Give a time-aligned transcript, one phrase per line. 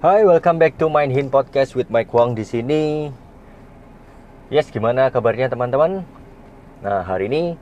[0.00, 3.12] Hai, welcome back to Mind Hin Podcast with Mike Wang di sini.
[4.48, 6.08] Yes, gimana kabarnya teman-teman?
[6.80, 7.52] Nah, hari ini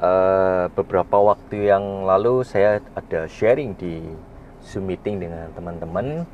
[0.00, 4.00] uh, beberapa waktu yang lalu saya ada sharing di
[4.64, 6.24] Zoom meeting dengan teman-teman.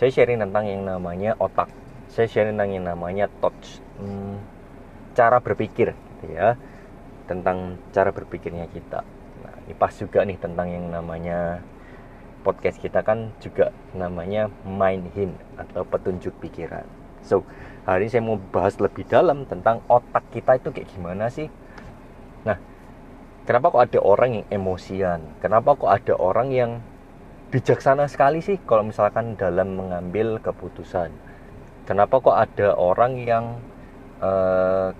[0.00, 1.68] Saya sharing tentang yang namanya otak.
[2.08, 4.40] Saya sharing tentang yang namanya touch, hmm,
[5.12, 6.56] cara berpikir, gitu ya,
[7.28, 9.04] tentang cara berpikirnya kita.
[9.44, 11.60] Nah, ini pas juga nih tentang yang namanya
[12.44, 16.84] podcast kita kan juga namanya Mind Him atau petunjuk pikiran.
[17.24, 17.48] So,
[17.88, 21.48] hari ini saya mau bahas lebih dalam tentang otak kita itu kayak gimana sih.
[22.44, 22.60] Nah,
[23.48, 25.24] kenapa kok ada orang yang emosian?
[25.40, 26.70] Kenapa kok ada orang yang
[27.48, 31.08] bijaksana sekali sih kalau misalkan dalam mengambil keputusan?
[31.88, 33.56] Kenapa kok ada orang yang
[34.20, 34.92] uh,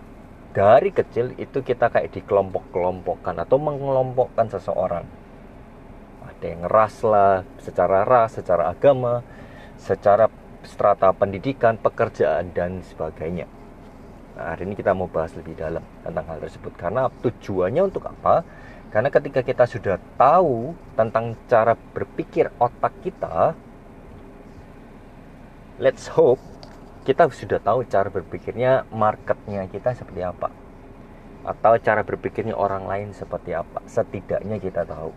[0.56, 5.23] dari kecil itu kita kayak dikelompok-kelompokkan atau mengelompokkan seseorang?
[6.44, 9.24] Ada yang ras lah secara ras secara agama
[9.80, 10.28] secara
[10.60, 13.48] strata pendidikan pekerjaan dan sebagainya.
[14.36, 16.76] Nah, hari ini kita mau bahas lebih dalam tentang hal tersebut.
[16.76, 18.45] Karena tujuannya untuk apa?
[18.92, 23.56] Karena ketika kita sudah tahu tentang cara berpikir otak kita
[25.80, 26.40] let's hope
[27.08, 30.52] kita sudah tahu cara berpikirnya marketnya kita seperti apa.
[31.45, 33.80] Atau cara berpikirnya orang lain seperti apa.
[33.88, 35.08] Setidaknya kita tahu.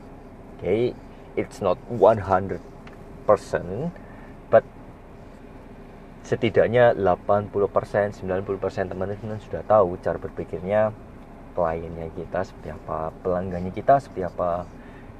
[0.55, 0.63] Oke?
[0.63, 1.06] okay?
[1.37, 2.57] It's not 100%
[4.49, 4.65] but
[6.25, 7.53] setidaknya 80%
[8.25, 10.91] 90% teman-teman sudah tahu cara berpikirnya
[11.53, 14.65] kliennya kita seperti apa pelanggannya kita seperti apa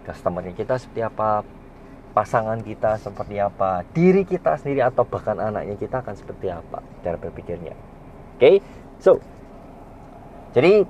[0.04, 1.45] customernya kita seperti apa
[2.14, 7.18] pasangan kita seperti apa diri kita sendiri atau bahkan anaknya kita akan seperti apa cara
[7.18, 8.56] berpikirnya oke okay?
[8.98, 9.22] so
[10.58, 10.86] jadi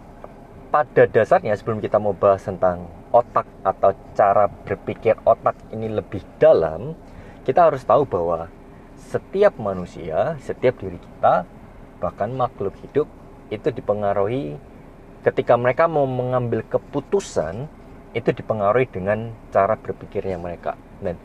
[0.71, 6.93] pada dasarnya sebelum kita mau bahas tentang otak atau cara berpikir otak ini lebih dalam,
[7.41, 8.53] kita harus tahu bahwa
[8.97, 11.49] setiap manusia, setiap diri kita,
[11.97, 13.09] bahkan makhluk hidup
[13.49, 14.59] itu dipengaruhi
[15.25, 17.65] ketika mereka mau mengambil keputusan
[18.13, 20.77] itu dipengaruhi dengan cara berpikirnya mereka.
[21.01, 21.17] Dan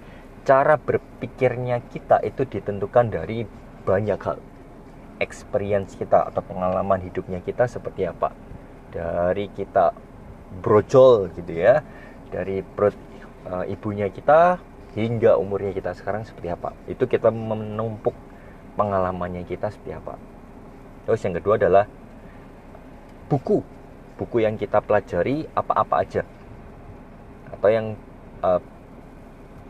[0.42, 3.46] cara berpikirnya kita itu ditentukan dari
[3.86, 4.38] banyak hal.
[5.22, 8.34] Experience kita atau pengalaman hidupnya kita seperti apa.
[8.92, 9.94] Dari kita
[10.60, 11.80] brojol gitu ya
[12.28, 12.96] dari perut
[13.48, 14.60] uh, ibunya kita
[14.92, 16.76] hingga umurnya kita sekarang seperti apa.
[16.84, 18.12] Itu kita menumpuk
[18.76, 20.16] pengalamannya kita seperti apa.
[21.08, 21.84] Terus yang kedua adalah
[23.28, 23.64] buku.
[24.20, 26.22] Buku yang kita pelajari apa-apa aja.
[27.52, 27.96] Atau yang
[28.44, 28.60] uh,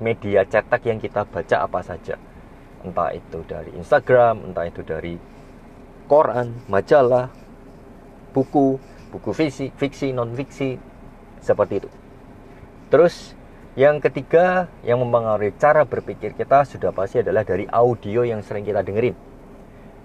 [0.03, 2.19] media cetak yang kita baca apa saja.
[2.83, 5.15] Entah itu dari Instagram entah itu dari
[6.11, 7.31] koran majalah
[8.35, 10.81] buku buku fiksi, fiksi, non fiksi
[11.45, 11.91] seperti itu.
[12.89, 13.37] Terus
[13.77, 18.81] yang ketiga yang mempengaruhi cara berpikir kita sudah pasti adalah dari audio yang sering kita
[18.81, 19.17] dengerin.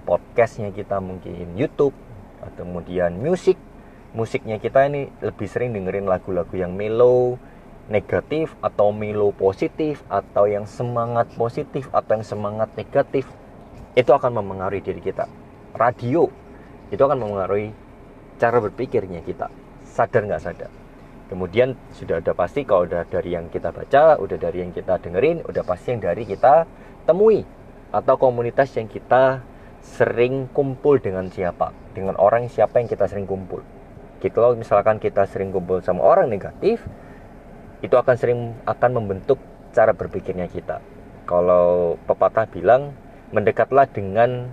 [0.03, 1.95] Podcastnya kita mungkin YouTube
[2.43, 3.55] atau kemudian musik.
[4.15, 7.35] Musiknya kita ini lebih sering dengerin lagu-lagu yang mellow,
[7.91, 13.27] negatif atau melo positif atau yang semangat positif atau yang semangat negatif
[13.99, 15.27] itu akan mempengaruhi diri kita.
[15.75, 16.31] Radio
[16.87, 17.86] itu akan mempengaruhi
[18.37, 19.49] cara berpikirnya kita.
[19.83, 20.71] Sadar nggak sadar.
[21.27, 25.43] Kemudian sudah ada pasti kalau udah dari yang kita baca udah dari yang kita dengerin
[25.43, 26.63] udah pasti yang dari kita
[27.03, 27.43] temui
[27.91, 29.43] atau komunitas yang kita
[29.83, 33.59] sering kumpul dengan siapa dengan orang siapa yang kita sering kumpul.
[34.23, 36.79] Gitu loh misalkan kita sering kumpul sama orang negatif
[37.83, 39.37] itu akan sering akan membentuk
[39.75, 40.79] cara berpikirnya kita.
[41.27, 42.95] Kalau pepatah bilang
[43.35, 44.47] mendekatlah dengan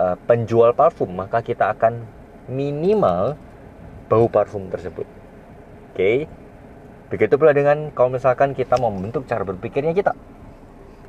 [0.00, 2.08] uh, penjual parfum maka kita akan
[2.50, 3.38] minimal
[4.10, 5.06] bau parfum tersebut.
[5.06, 5.96] Oke.
[5.96, 6.18] Okay?
[7.10, 10.12] Begitu pula dengan kalau misalkan kita mau membentuk cara berpikirnya kita.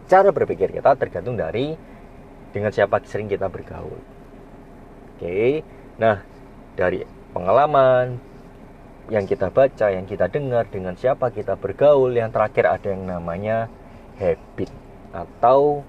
[0.06, 1.74] Cara berpikir kita tergantung dari
[2.54, 3.98] dengan siapa sering kita bergaul.
[5.18, 5.22] Oke.
[5.22, 5.52] Okay?
[5.98, 6.22] Nah,
[6.78, 8.18] dari pengalaman
[9.12, 13.68] yang kita baca, yang kita dengar, dengan siapa kita bergaul, yang terakhir ada yang namanya
[14.16, 14.72] habit
[15.12, 15.84] atau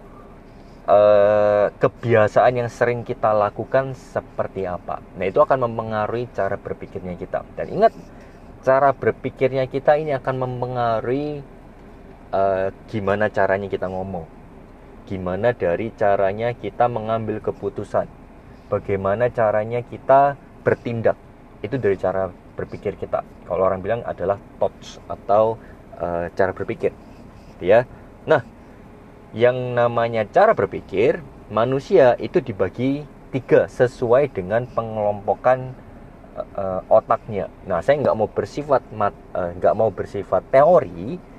[0.83, 4.99] Eh, kebiasaan yang sering kita lakukan seperti apa.
[5.15, 7.47] Nah, itu akan mempengaruhi cara berpikirnya kita.
[7.55, 7.95] Dan ingat,
[8.67, 11.39] cara berpikirnya kita ini akan mempengaruhi
[12.35, 14.27] uh, gimana caranya kita ngomong.
[15.07, 18.11] Gimana dari caranya kita mengambil keputusan.
[18.67, 20.35] Bagaimana caranya kita
[20.67, 21.15] bertindak.
[21.63, 22.27] Itu dari cara
[22.59, 23.23] berpikir kita.
[23.47, 25.63] Kalau orang bilang adalah thoughts atau
[25.95, 26.91] uh, cara berpikir.
[27.63, 27.87] Ya.
[28.27, 28.43] Nah,
[29.33, 35.73] yang namanya cara berpikir manusia itu dibagi tiga sesuai dengan pengelompokan
[36.37, 37.49] uh, otaknya.
[37.65, 41.33] Nah, saya nggak mau bersifat mat, uh, nggak mau bersifat teori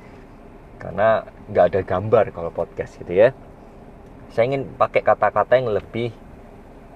[0.84, 3.32] karena nggak ada gambar kalau podcast gitu ya.
[4.36, 6.12] saya ingin pakai kata-kata yang lebih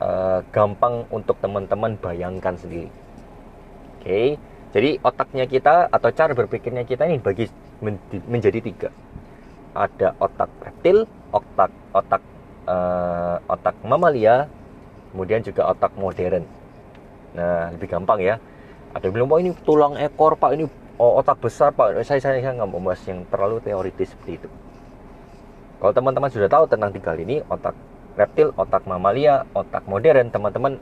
[0.04, 2.92] uh, gampang untuk teman-teman bayangkan sendiri
[3.96, 4.28] oke okay?
[4.76, 7.48] jadi otaknya kita atau cara berpikirnya kita ini bagi
[8.28, 8.90] menjadi tiga
[9.78, 12.22] ada otak reptil otak otak
[12.66, 14.50] uh, otak mamalia
[15.14, 16.44] kemudian juga otak modern.
[17.38, 18.36] Nah lebih gampang ya.
[18.98, 20.66] Ada bilang pak ini tulang ekor pak ini
[20.98, 22.02] oh, otak besar pak.
[22.02, 24.50] Saya saya nggak mau bahas yang terlalu teoritis seperti itu.
[25.78, 27.78] Kalau teman-teman sudah tahu tentang tiga hal ini otak
[28.18, 30.82] reptil otak mamalia otak modern teman-teman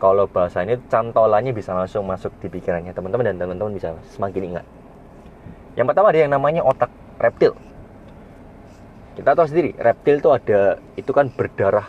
[0.00, 4.64] kalau bahasa ini cantolannya bisa langsung masuk di pikirannya teman-teman dan teman-teman bisa semakin ingat.
[5.76, 6.88] Yang pertama ada yang namanya otak
[7.20, 7.52] reptil.
[9.16, 11.88] Kita tahu sendiri reptil itu ada itu kan berdarah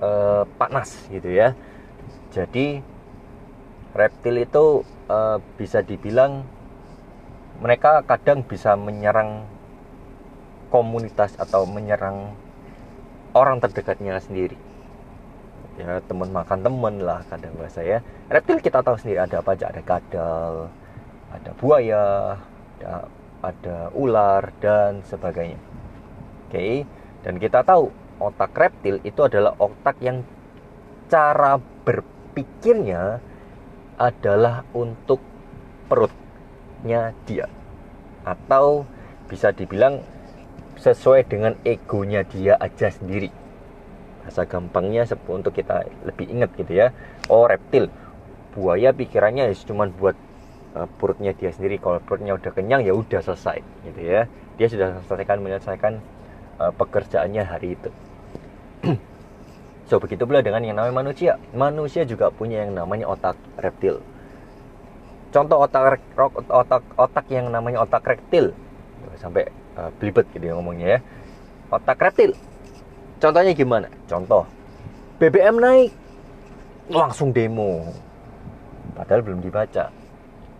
[0.00, 1.56] eh, panas gitu ya.
[2.32, 2.80] Jadi
[3.92, 4.64] reptil itu
[5.12, 6.44] uh, bisa dibilang
[7.60, 9.44] mereka kadang bisa menyerang
[10.72, 12.32] komunitas atau menyerang
[13.36, 14.56] orang terdekatnya sendiri.
[15.76, 18.00] Ya teman makan teman lah kadang bahasa ya.
[18.32, 19.68] Reptil kita tahu sendiri ada apa aja?
[19.68, 20.54] Ada kadal
[21.32, 22.36] ada buaya
[22.80, 23.08] ada,
[23.42, 25.58] ada ular dan sebagainya.
[26.48, 26.74] Oke okay?
[27.26, 27.90] dan kita tahu
[28.22, 30.22] otak reptil itu adalah otak yang
[31.10, 33.18] cara berpikirnya
[33.98, 35.18] adalah untuk
[35.90, 37.50] perutnya dia.
[38.22, 38.86] Atau
[39.26, 40.00] bisa dibilang
[40.78, 43.28] sesuai dengan egonya dia aja sendiri.
[44.22, 46.94] Bahasa gampangnya untuk kita lebih ingat gitu ya.
[47.26, 47.90] Oh reptil.
[48.52, 50.14] Buaya pikirannya ya cuma buat
[50.76, 54.26] uh, perutnya dia sendiri kalau perutnya udah kenyang ya udah selesai gitu ya
[54.56, 55.92] dia sudah selesaikan menyelesaikan
[56.60, 57.90] uh, pekerjaannya hari itu
[59.92, 61.36] So begitu pula dengan yang namanya manusia.
[61.52, 64.00] Manusia juga punya yang namanya otak reptil.
[65.28, 66.00] Contoh otak
[66.48, 68.56] otak otak yang namanya otak reptil.
[69.20, 70.98] Sampai uh, belibet gitu ya ngomongnya ya.
[71.68, 72.32] Otak reptil.
[73.20, 73.92] Contohnya gimana?
[74.08, 74.48] Contoh
[75.20, 75.92] BBM naik
[76.88, 77.84] langsung demo.
[78.96, 79.92] Padahal belum dibaca.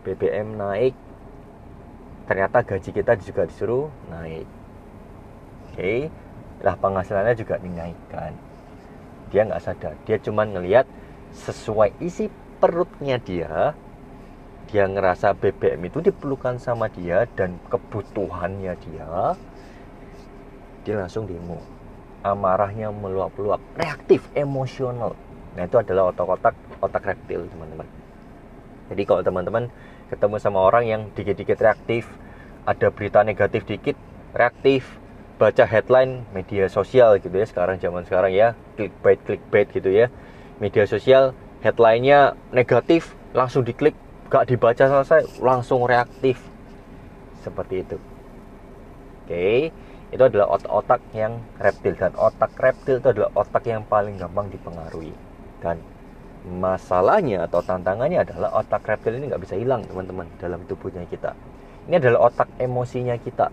[0.02, 0.94] BBM naik
[2.26, 4.46] ternyata gaji kita juga disuruh naik.
[5.68, 5.74] Oke.
[5.74, 6.00] Okay.
[6.62, 8.52] Lah penghasilannya juga dinaikkan
[9.32, 10.84] dia nggak sadar dia cuma ngelihat
[11.32, 12.28] sesuai isi
[12.60, 13.72] perutnya dia
[14.68, 19.32] dia ngerasa BBM itu diperlukan sama dia dan kebutuhannya dia
[20.84, 21.64] dia langsung demo
[22.20, 25.16] amarahnya meluap-luap reaktif emosional
[25.56, 26.52] nah itu adalah otak-otak
[26.84, 27.88] otak reptil teman-teman
[28.92, 29.64] jadi kalau teman-teman
[30.12, 32.04] ketemu sama orang yang dikit-dikit reaktif
[32.68, 33.96] ada berita negatif dikit
[34.36, 35.00] reaktif
[35.40, 40.12] baca headline media sosial gitu ya sekarang zaman sekarang ya clickbait clickbait gitu ya
[40.60, 43.96] media sosial headlinenya negatif langsung diklik
[44.32, 46.40] gak dibaca selesai langsung reaktif.
[47.44, 47.96] Seperti itu.
[49.24, 49.74] Oke
[50.12, 55.16] itu adalah otak-otak yang reptil dan otak reptil itu adalah otak yang paling gampang dipengaruhi
[55.64, 55.80] dan
[56.42, 61.38] masalahnya atau tantangannya adalah otak reptil ini nggak bisa hilang teman-teman dalam tubuhnya kita
[61.86, 63.50] ini adalah otak emosinya kita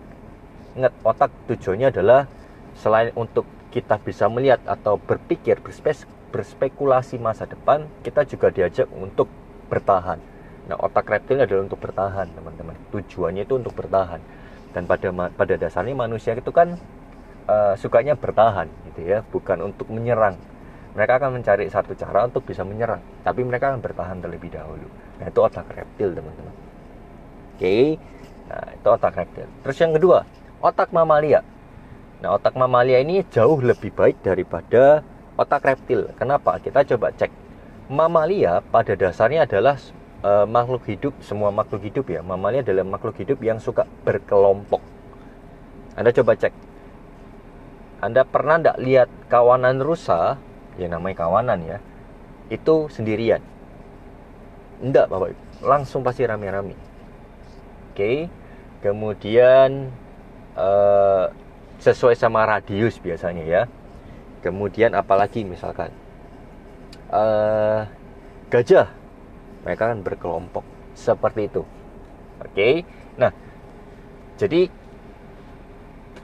[0.78, 2.30] Ingat, otak tujuannya adalah
[2.78, 3.42] selain untuk
[3.74, 9.26] kita bisa melihat atau berpikir, berspes, berspekulasi masa depan, kita juga diajak untuk
[9.66, 10.22] bertahan.
[10.70, 12.78] Nah, otak reptil adalah untuk bertahan, teman-teman.
[12.94, 14.22] Tujuannya itu untuk bertahan.
[14.70, 16.78] Dan pada pada dasarnya manusia itu kan
[17.50, 20.38] uh, sukanya bertahan, gitu ya, bukan untuk menyerang.
[20.90, 24.88] Mereka akan mencari satu cara untuk bisa menyerang, tapi mereka akan bertahan terlebih dahulu.
[25.22, 26.54] Nah, itu otak reptil, teman-teman.
[27.54, 27.94] Oke.
[28.50, 29.46] Nah, itu otak reptil.
[29.62, 30.18] Terus yang kedua,
[30.58, 31.46] otak mamalia.
[32.20, 35.06] Nah, otak mamalia ini jauh lebih baik daripada
[35.38, 36.10] otak reptil.
[36.18, 36.58] Kenapa?
[36.58, 37.30] Kita coba cek.
[37.90, 39.78] Mamalia pada dasarnya adalah
[40.20, 42.20] e, makhluk hidup, semua makhluk hidup ya.
[42.20, 44.82] Mamalia adalah makhluk hidup yang suka berkelompok.
[45.94, 46.54] Anda coba cek.
[48.00, 50.40] Anda pernah tidak lihat kawanan rusa,
[50.76, 51.78] ya namanya kawanan ya,
[52.52, 53.42] itu sendirian?
[54.82, 55.34] Enggak, Bapak.
[55.60, 56.74] Langsung pasti rame-rame.
[57.92, 58.30] Oke.
[58.80, 59.92] Kemudian
[60.56, 61.28] uh,
[61.80, 63.62] sesuai sama radius biasanya ya.
[64.40, 65.92] Kemudian apalagi misalkan
[67.12, 67.84] uh,
[68.48, 68.88] gajah,
[69.68, 70.64] mereka kan berkelompok
[70.96, 71.62] seperti itu.
[72.40, 72.88] Oke,
[73.20, 73.36] nah
[74.40, 74.72] jadi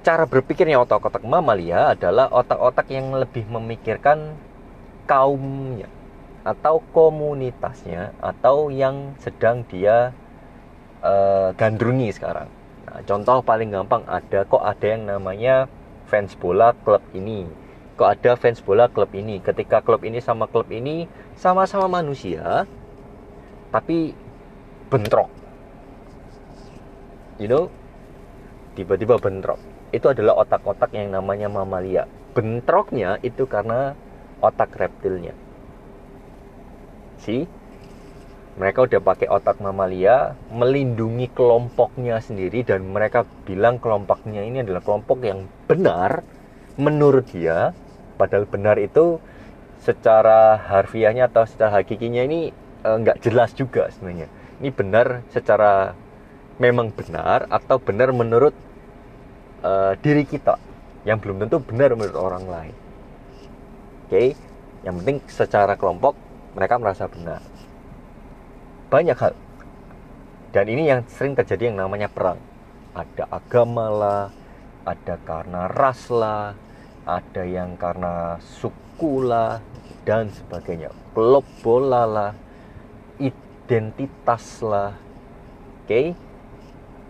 [0.07, 4.39] cara berpikirnya otak-otak mamalia adalah otak-otak yang lebih memikirkan
[5.03, 5.91] kaumnya
[6.47, 10.15] atau komunitasnya atau yang sedang dia
[11.03, 12.47] uh, gandrungi sekarang.
[12.87, 15.67] Nah, contoh paling gampang ada kok ada yang namanya
[16.07, 17.43] fans bola klub ini.
[17.99, 19.43] Kok ada fans bola klub ini.
[19.43, 22.63] Ketika klub ini sama klub ini sama-sama manusia
[23.75, 24.15] tapi
[24.87, 25.27] bentrok.
[27.43, 27.67] You know?
[28.79, 29.66] Tiba-tiba bentrok.
[29.97, 32.05] Itu adalah otak-otak yang namanya mamalia.
[32.37, 33.97] Bentroknya itu karena
[34.45, 35.33] otak reptilnya.
[37.17, 37.49] Si
[38.57, 45.21] mereka udah pakai otak mamalia melindungi kelompoknya sendiri dan mereka bilang kelompoknya ini adalah kelompok
[45.21, 46.25] yang benar
[46.81, 47.77] menurut dia
[48.17, 49.21] padahal benar itu
[49.85, 52.49] secara harfiahnya atau secara hakikinya ini
[52.81, 54.29] eh, nggak e, jelas juga sebenarnya
[54.65, 55.93] ini benar secara
[56.57, 58.57] memang benar atau benar menurut
[59.67, 60.55] e, diri kita
[61.03, 62.77] yang belum tentu benar menurut orang lain.
[64.07, 64.15] Oke?
[64.15, 64.29] Okay?
[64.87, 66.15] yang penting secara kelompok
[66.55, 67.43] mereka merasa benar.
[68.87, 69.35] Banyak hal.
[70.55, 72.39] Dan ini yang sering terjadi yang namanya perang.
[72.95, 74.23] Ada agama lah
[74.87, 76.55] ada karena ras lah
[77.03, 79.59] ada yang karena suku lah
[80.07, 80.95] dan sebagainya.
[81.11, 82.33] Klub bola lah
[83.19, 84.95] identitas lah.
[85.83, 85.91] Oke?
[85.91, 86.07] Okay?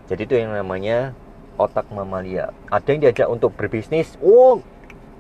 [0.07, 1.13] jadi itu yang namanya
[1.57, 2.53] otak mamalia.
[2.69, 4.61] Ada yang diajak untuk berbisnis oh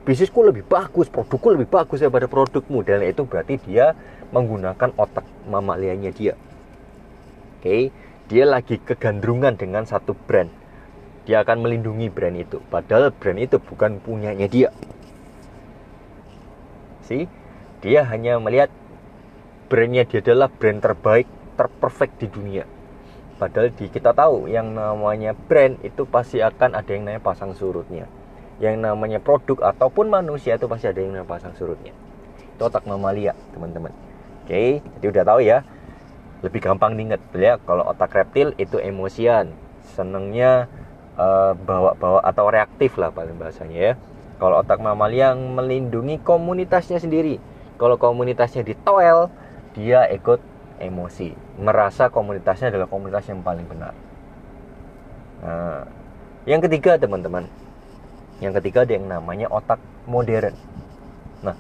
[0.07, 2.85] bisnisku lebih bagus produkku lebih bagus daripada produkmu.
[2.85, 3.97] Dan itu berarti dia
[4.31, 6.35] menggunakan otak mamalianya dia.
[7.59, 7.91] Okay,
[8.31, 10.53] dia lagi kegandrungan dengan satu brand.
[11.27, 12.63] Dia akan melindungi brand itu.
[12.71, 14.71] Padahal brand itu bukan punyanya dia.
[17.03, 17.27] Sih
[17.83, 18.71] dia hanya melihat
[19.67, 21.27] brandnya dia adalah brand terbaik
[21.59, 22.76] terperfect di dunia
[23.37, 28.09] padahal di kita tahu yang namanya brand itu pasti akan ada yang namanya pasang surutnya.
[28.57, 31.93] Yang namanya produk ataupun manusia itu pasti ada yang namanya pasang surutnya.
[32.57, 33.93] Itu otak mamalia teman-teman.
[34.45, 35.59] Oke jadi udah tahu ya.
[36.45, 37.61] Lebih gampang diingat ya?
[37.65, 39.53] Kalau otak reptil itu emosian.
[39.85, 40.69] Senengnya
[41.21, 43.95] uh, bawa-bawa atau reaktif lah paling bahasanya ya.
[44.37, 47.41] Kalau otak mamalia yang melindungi komunitasnya sendiri.
[47.77, 49.29] Kalau komunitasnya ditoel
[49.77, 50.41] dia ikut
[50.81, 53.95] emosi merasa komunitasnya adalah komunitas yang paling benar
[55.41, 55.85] nah
[56.49, 57.49] yang ketiga teman-teman
[58.41, 60.55] yang ketiga ada yang namanya otak modern
[61.41, 61.57] nah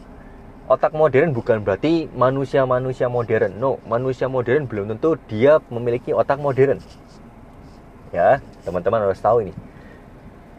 [0.67, 3.55] otak modern bukan berarti manusia-manusia modern.
[3.59, 6.83] No, manusia modern belum tentu dia memiliki otak modern.
[8.11, 9.55] Ya, teman-teman harus tahu ini.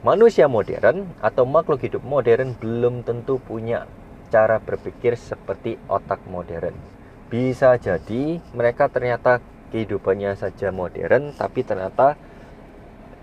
[0.03, 3.83] Manusia modern atau makhluk hidup modern belum tentu punya
[4.31, 6.75] cara berpikir seperti otak modern.
[7.27, 9.43] Bisa jadi mereka ternyata
[9.75, 12.15] kehidupannya saja modern, tapi ternyata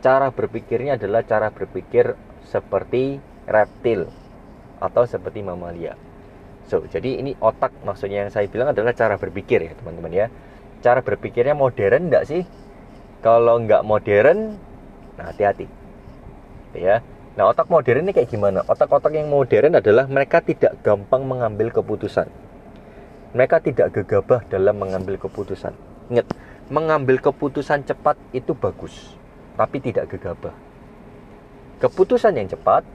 [0.05, 2.13] cara berpikirnya adalah cara berpikir
[2.45, 3.17] seperti
[3.49, 4.13] reptil
[4.77, 5.97] atau seperti mamalia.
[6.69, 10.27] So, jadi ini otak maksudnya yang saya bilang adalah cara berpikir ya teman-teman ya.
[10.85, 12.45] Cara berpikirnya modern enggak sih?
[13.25, 14.61] Kalau enggak modern,
[15.17, 15.65] nah hati-hati.
[16.77, 17.01] Ya.
[17.41, 18.61] Nah, otak modern ini kayak gimana?
[18.69, 22.44] Otak-otak yang modern adalah mereka tidak gampang mengambil keputusan.
[23.35, 25.75] Mereka tidak gegabah dalam mengambil keputusan.
[26.09, 26.31] Ingat,
[26.71, 29.19] mengambil keputusan cepat itu bagus,
[29.59, 30.55] tapi tidak gegabah.
[31.83, 32.87] Keputusan yang cepat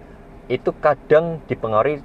[0.49, 2.01] itu kadang dipengaruhi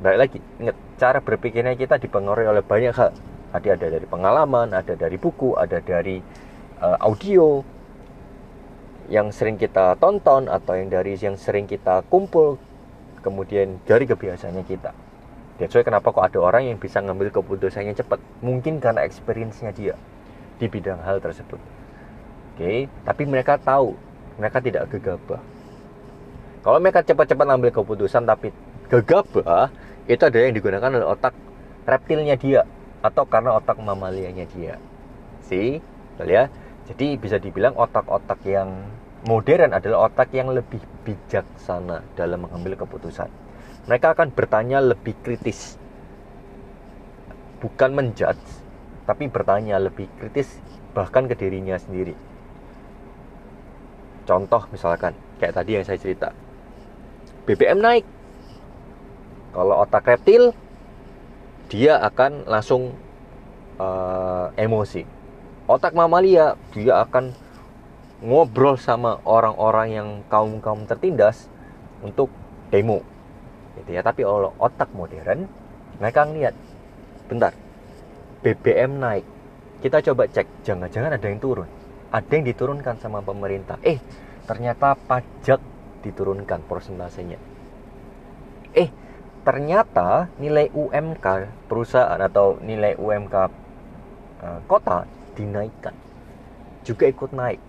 [0.00, 3.12] balik lagi ingat cara berpikirnya kita dipengaruhi oleh banyak hal
[3.52, 6.22] ada ada dari pengalaman ada dari buku ada dari
[6.80, 7.60] uh, audio
[9.12, 12.56] yang sering kita tonton atau yang dari yang sering kita kumpul
[13.20, 14.94] kemudian dari kebiasaannya kita
[15.60, 19.94] That's why kenapa kok ada orang yang bisa ngambil keputusannya cepat mungkin karena experience-nya dia
[20.60, 22.88] di bidang hal tersebut oke okay?
[23.04, 23.96] tapi mereka tahu
[24.36, 25.40] mereka tidak gegabah
[26.60, 28.52] kalau mereka cepat-cepat ngambil keputusan tapi
[28.92, 29.72] gegabah
[30.04, 31.32] itu ada yang digunakan oleh otak
[31.88, 32.68] reptilnya dia
[33.00, 34.76] atau karena otak mamalianya dia.
[35.40, 35.80] sih
[36.20, 36.52] ya.
[36.84, 38.68] Jadi bisa dibilang otak-otak yang
[39.24, 43.30] modern adalah otak yang lebih bijaksana dalam mengambil keputusan.
[43.88, 45.80] Mereka akan bertanya lebih kritis.
[47.60, 48.40] Bukan menjudge,
[49.04, 50.60] tapi bertanya lebih kritis
[50.96, 52.16] bahkan ke dirinya sendiri.
[54.24, 56.32] Contoh misalkan, kayak tadi yang saya cerita.
[57.48, 58.04] BBM naik,
[59.50, 60.54] kalau otak reptil
[61.70, 62.94] dia akan langsung
[63.78, 65.02] uh, emosi.
[65.70, 67.34] Otak mamalia dia akan
[68.20, 71.48] ngobrol sama orang-orang yang kaum-kaum tertindas
[72.02, 72.28] untuk
[72.68, 73.02] demo.
[73.80, 74.04] Gitu ya.
[74.04, 75.48] Tapi kalau otak modern
[75.96, 76.54] mereka ngeliat
[77.28, 77.52] bentar
[78.40, 79.24] BBM naik.
[79.80, 81.68] Kita coba cek jangan-jangan ada yang turun.
[82.12, 83.80] Ada yang diturunkan sama pemerintah.
[83.80, 83.96] Eh
[84.44, 85.60] ternyata pajak
[86.04, 87.40] diturunkan persentasenya.
[88.76, 88.88] Eh
[89.40, 91.26] ternyata nilai UMK
[91.64, 93.48] perusahaan atau nilai UMK uh,
[94.44, 95.96] eh, kota dinaikkan.
[96.84, 97.60] Juga ikut naik.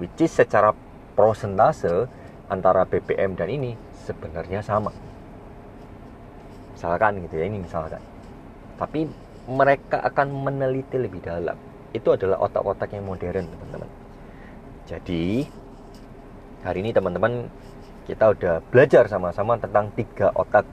[0.00, 0.72] Which is secara
[1.12, 2.08] prosentase
[2.48, 3.76] antara BBM dan ini
[4.08, 5.11] sebenarnya sama
[6.82, 8.02] misalkan gitu ya ini misalkan
[8.74, 9.06] tapi
[9.46, 11.54] mereka akan meneliti lebih dalam
[11.94, 13.90] itu adalah otak-otak yang modern teman-teman
[14.90, 15.46] jadi
[16.66, 17.46] hari ini teman-teman
[18.02, 20.66] kita udah belajar sama-sama tentang tiga otak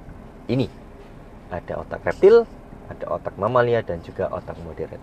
[0.49, 0.65] ini.
[1.53, 2.45] Ada otak reptil,
[2.89, 5.01] ada otak mamalia, dan juga otak modern.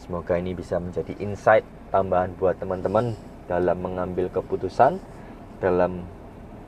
[0.00, 3.12] Semoga ini bisa menjadi insight tambahan buat teman-teman
[3.48, 5.00] dalam mengambil keputusan,
[5.60, 6.04] dalam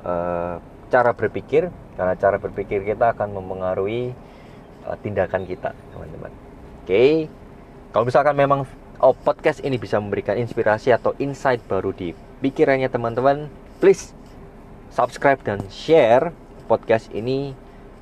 [0.05, 0.61] uh,
[0.93, 1.69] cara berpikir,
[2.01, 4.17] karena cara berpikir kita akan mempengaruhi
[4.89, 6.33] uh, tindakan kita, teman-teman.
[6.81, 7.13] Oke, okay.
[7.93, 8.65] kalau misalkan memang
[9.05, 13.53] oh, podcast ini bisa memberikan inspirasi atau insight baru di pikirannya teman-teman,
[13.85, 14.17] please
[14.89, 16.33] subscribe dan share
[16.73, 17.53] podcast ini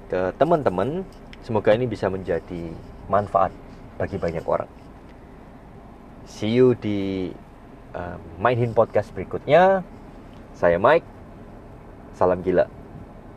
[0.06, 1.02] ke teman-teman.
[1.42, 2.70] Semoga ini bisa menjadi
[3.10, 3.50] manfaat
[3.98, 4.70] bagi banyak orang.
[6.22, 7.34] See you di
[7.98, 9.82] uh, Mainin Podcast berikutnya.
[10.54, 11.06] Saya Mike.
[12.14, 12.77] Salam gila.